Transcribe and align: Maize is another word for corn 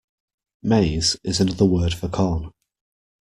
Maize 0.63 1.15
is 1.23 1.39
another 1.39 1.65
word 1.65 1.93
for 1.93 2.09
corn 2.09 2.49